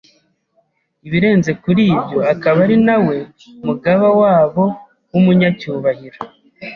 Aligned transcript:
ibirenze 1.07 1.51
kuri 1.63 1.83
byo 2.03 2.19
akaba 2.33 2.57
ari 2.65 2.77
na 2.87 2.97
we 3.05 3.17
mugaba 3.65 4.07
wabo 4.21 4.63
w’umunyacyubahiro 5.11 6.19